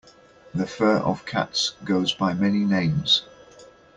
The 0.51 0.65
fur 0.65 0.97
of 0.97 1.27
cats 1.27 1.73
goes 1.85 2.11
by 2.11 2.33
many 2.33 2.65
names. 2.65 3.21